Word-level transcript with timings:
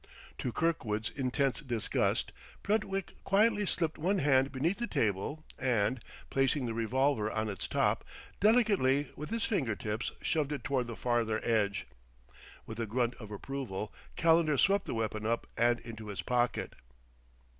To 0.39 0.51
Kirkwood's 0.51 1.11
intense 1.11 1.59
disgust 1.61 2.31
Brentwick 2.63 3.23
quietly 3.23 3.67
slipped 3.67 3.99
one 3.99 4.17
hand 4.17 4.51
beneath 4.51 4.79
the 4.79 4.87
table 4.87 5.45
and, 5.59 5.99
placing 6.31 6.65
the 6.65 6.73
revolver 6.73 7.31
on 7.31 7.49
its 7.49 7.67
top, 7.67 8.03
delicately 8.39 9.11
with 9.15 9.29
his 9.29 9.45
finger 9.45 9.75
tips 9.75 10.11
shoved 10.23 10.51
it 10.53 10.63
toward 10.63 10.87
the 10.87 10.95
farther 10.95 11.39
edge. 11.43 11.85
With 12.65 12.79
a 12.79 12.87
grunt 12.87 13.13
of 13.19 13.29
approval, 13.29 13.93
Calendar 14.15 14.57
swept 14.57 14.85
the 14.85 14.95
weapon 14.95 15.23
up 15.27 15.45
and 15.55 15.77
into 15.77 16.07
his 16.07 16.23
pocket. 16.23 16.73